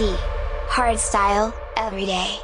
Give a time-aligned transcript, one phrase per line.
[0.00, 2.39] Hardstyle, every day.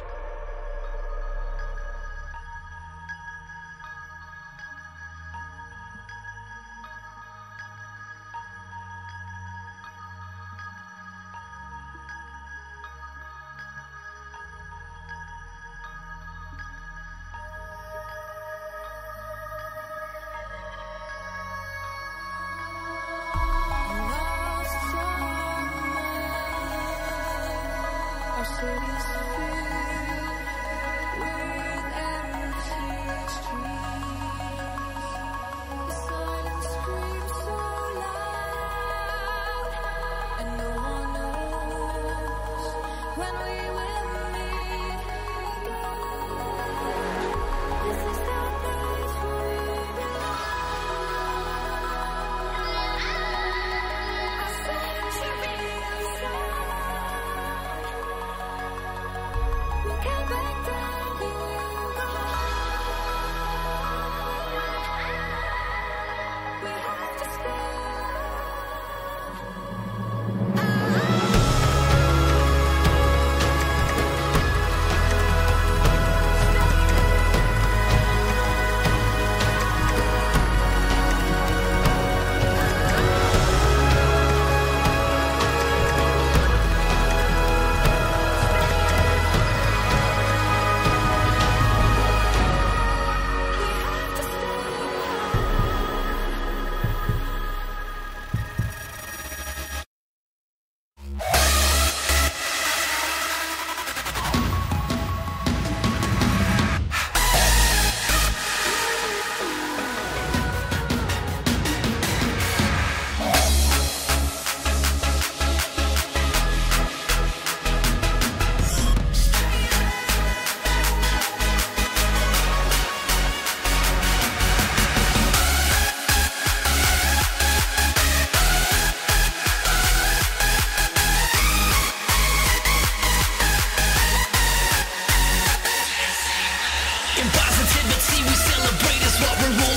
[137.89, 139.76] But see, we celebrate is what we're rolling.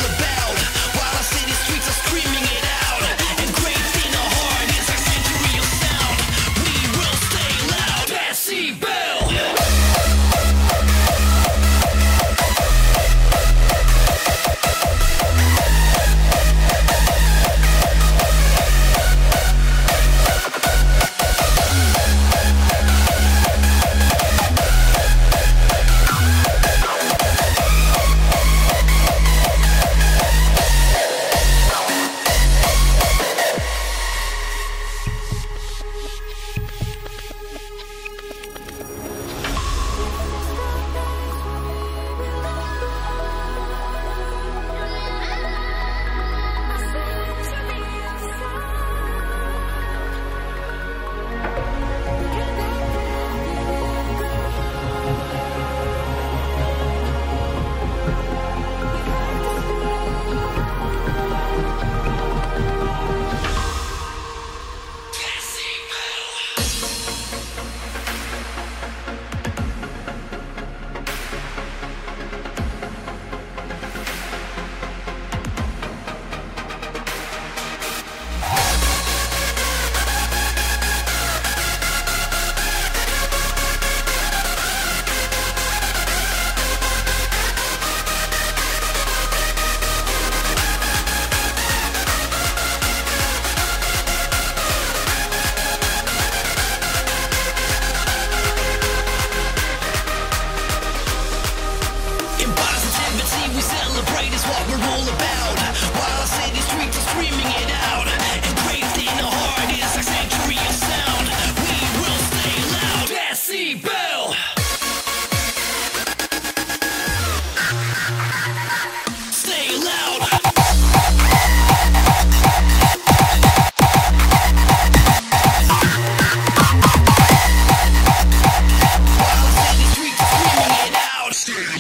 [131.71, 131.79] I'm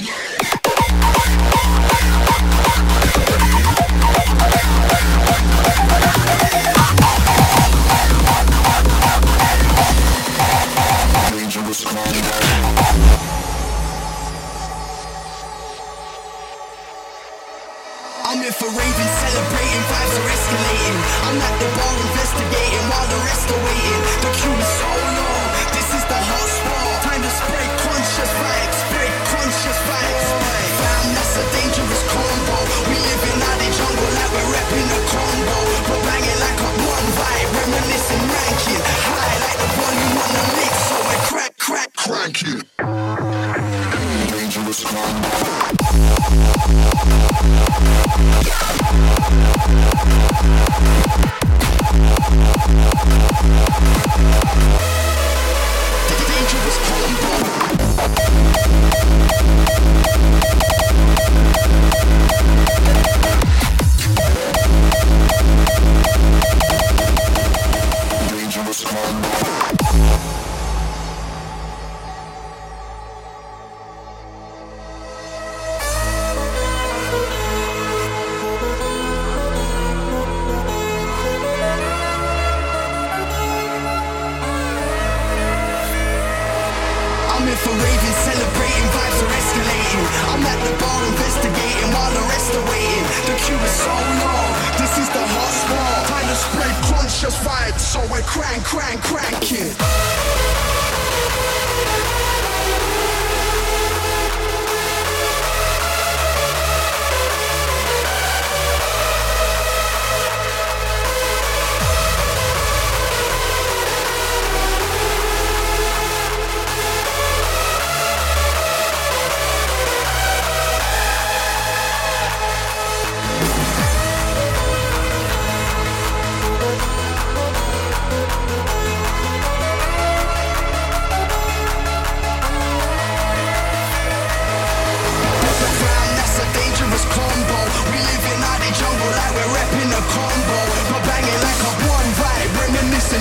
[18.46, 20.98] in for Raven celebrating, vibes are escalating.
[21.26, 24.02] I'm at the bar investigating while the rest are waiting.
[24.22, 24.99] The queue is so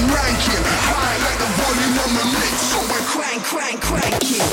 [0.09, 0.63] ranking.
[0.89, 3.79] High like the volume on the mix, so we're crank, crank,
[4.23, 4.49] it.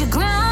[0.00, 0.43] you ground.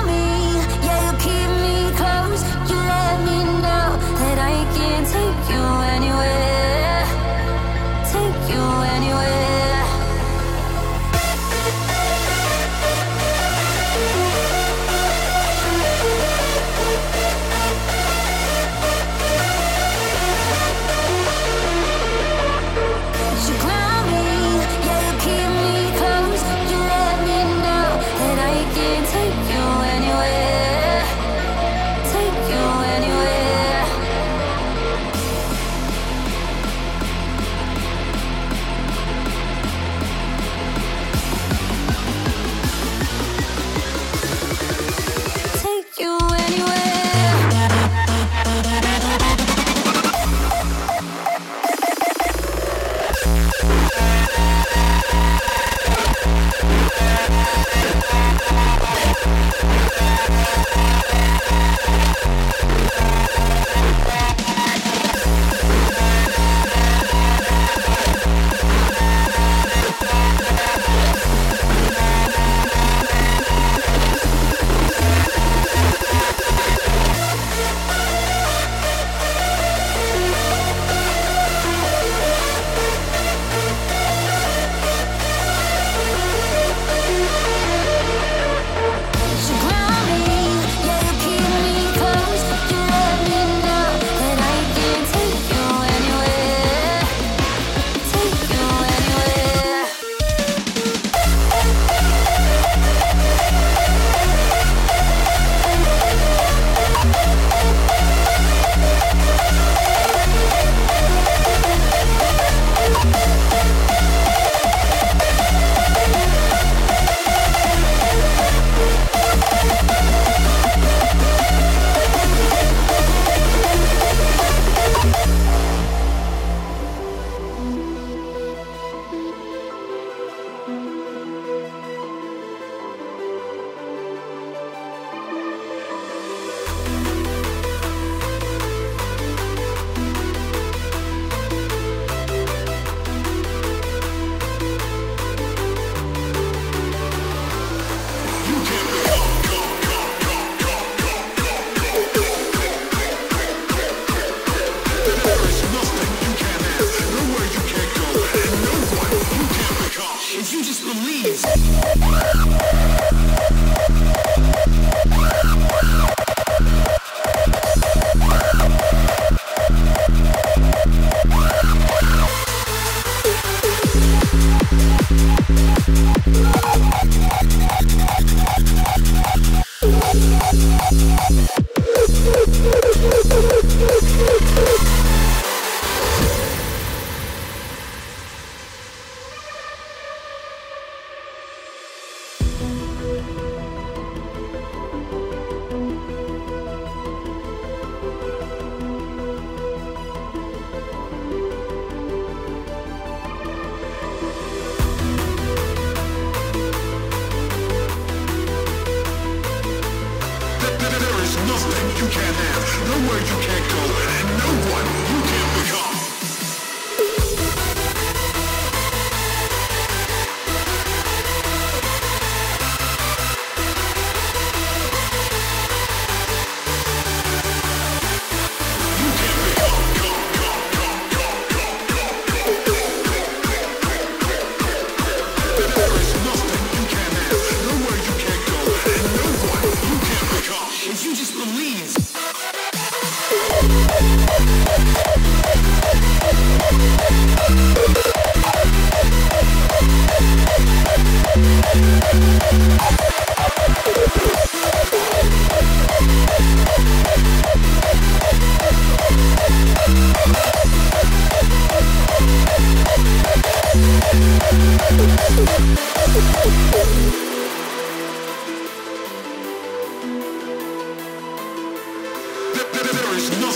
[273.32, 273.50] Your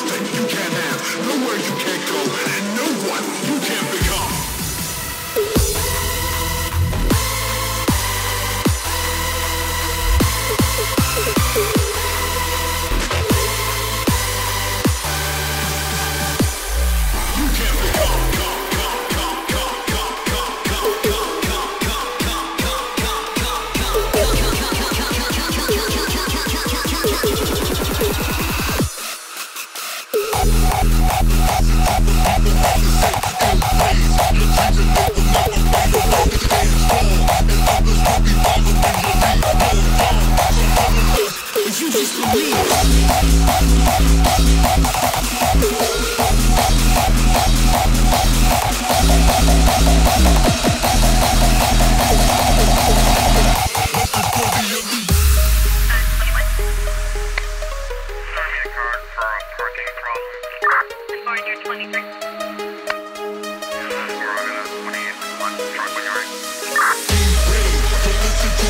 [2.08, 4.45] go, and no one you can't never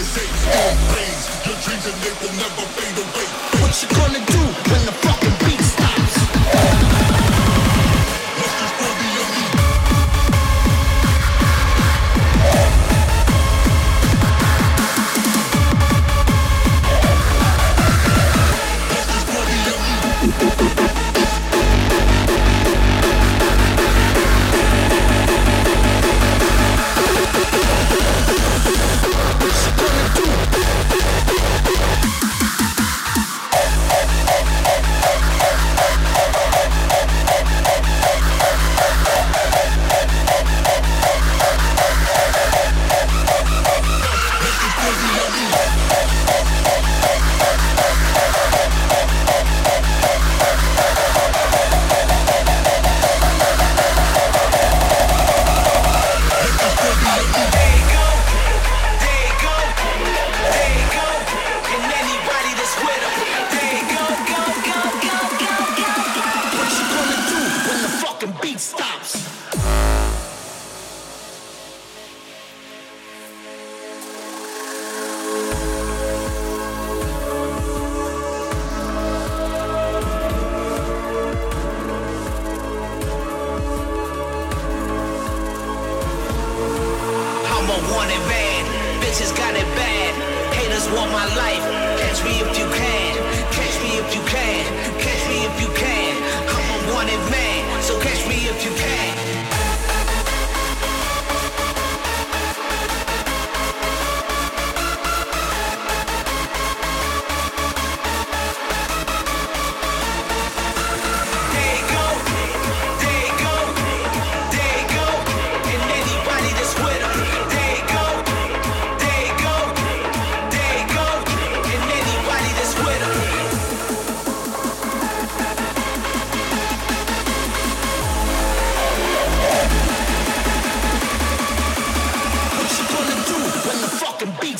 [0.00, 1.12] E-Brain,
[1.44, 2.30] don't listen to the
[3.52, 4.29] I scream your name, I shout so loud so we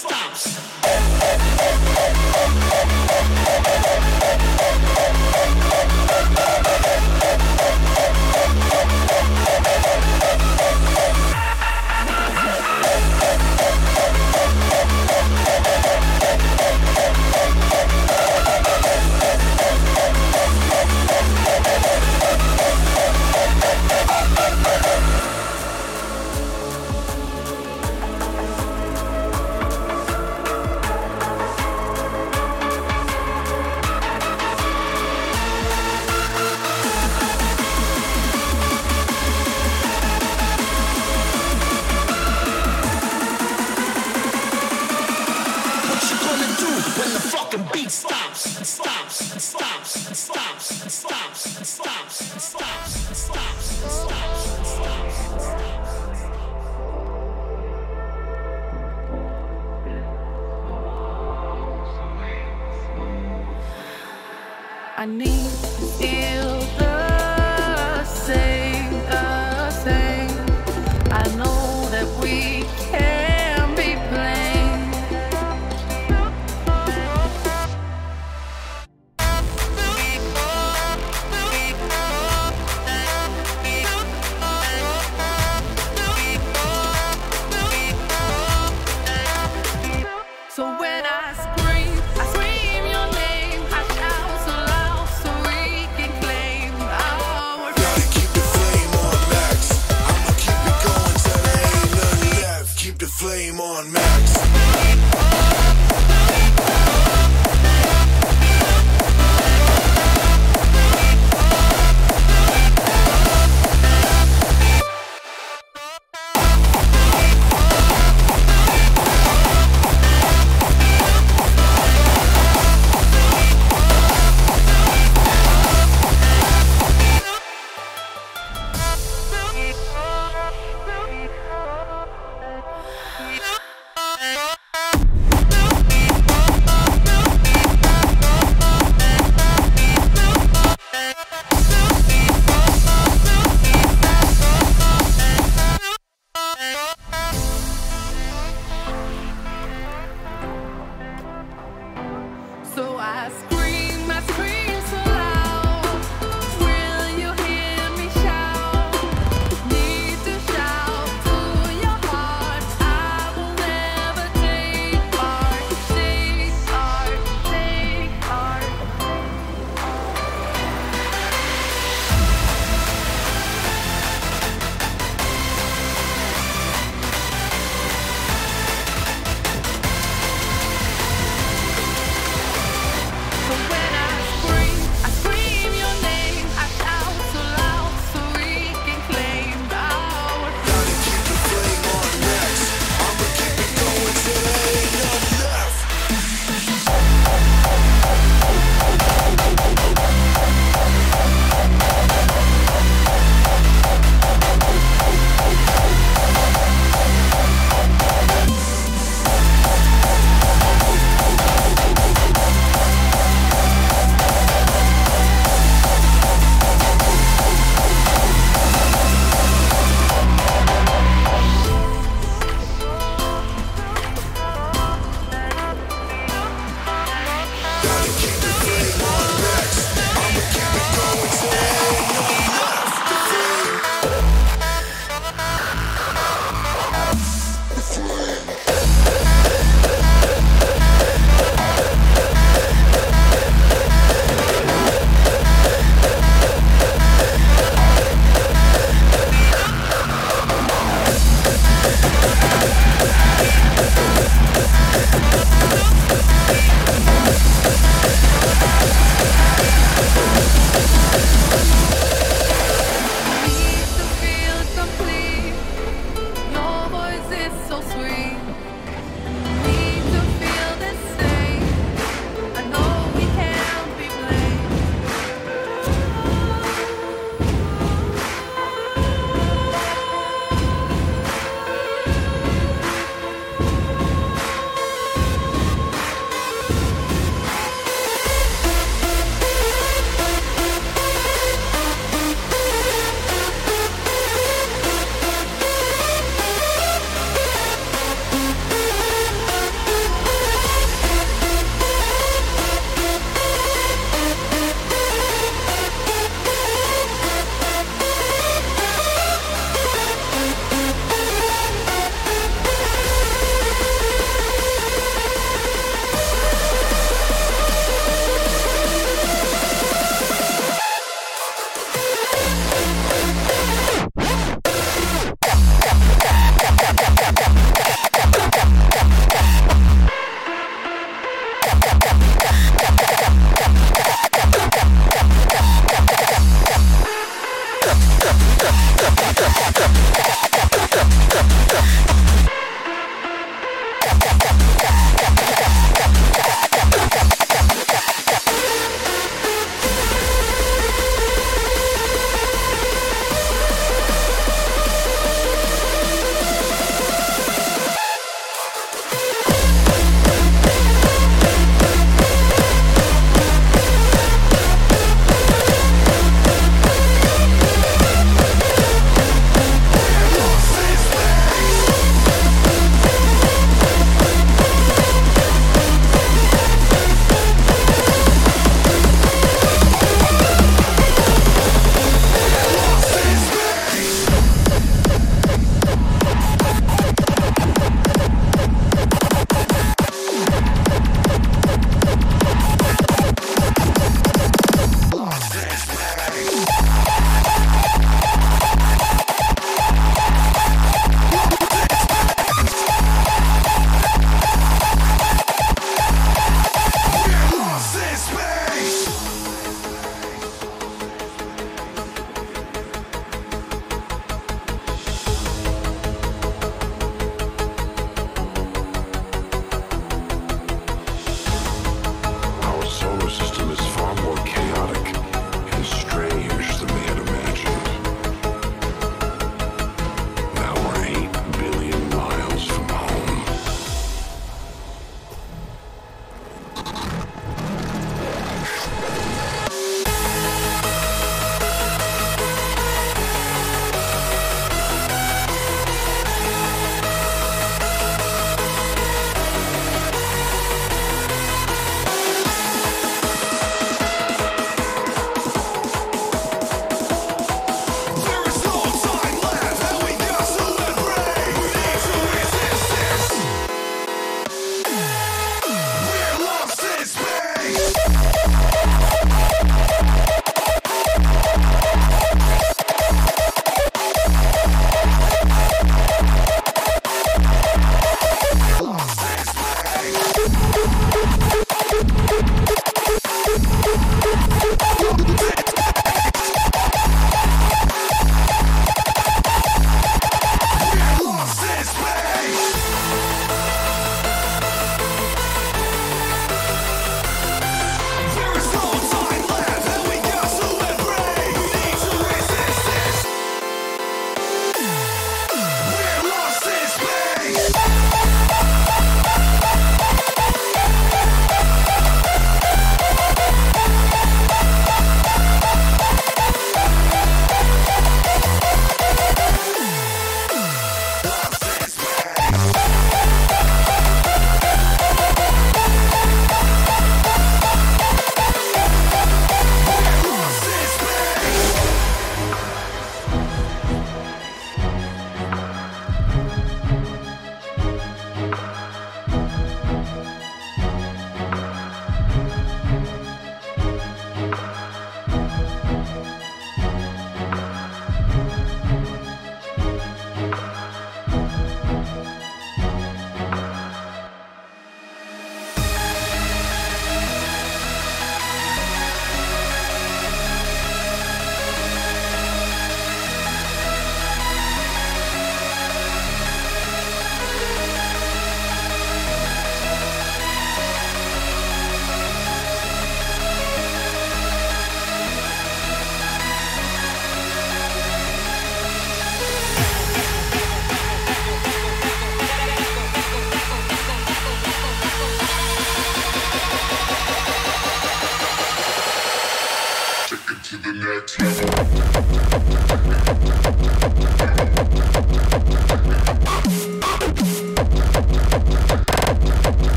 [0.00, 0.32] can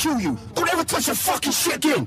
[0.00, 0.38] kill you.
[0.54, 2.06] Don't ever touch your fucking shit again.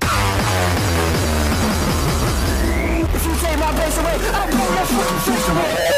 [3.14, 5.93] If you take my place away, I'll blow your fucking face away.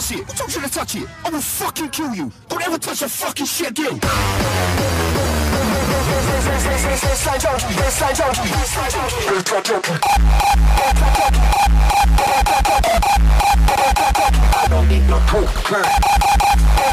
[0.00, 0.54] touch it.
[0.54, 1.08] You to touch it?
[1.24, 2.32] I will fucking kill you.
[2.48, 4.00] Don't ever touch a fucking shit again.
[14.52, 15.50] I don't need no coke.
[15.70, 15.82] They,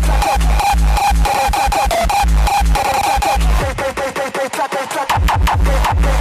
[0.04, 0.62] they, they, they,
[1.08, 2.94] they, they,
[3.74, 4.58] they, they, they, they, they,
[6.04, 6.17] they,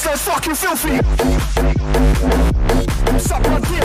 [0.00, 0.96] It's so fucking filthy.
[3.18, 3.82] Suck my my.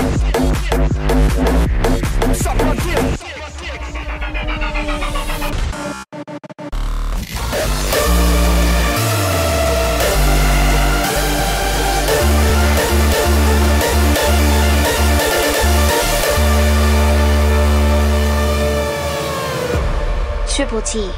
[20.48, 21.10] Triple T.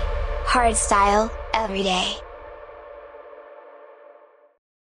[0.46, 2.25] Hard style, every day.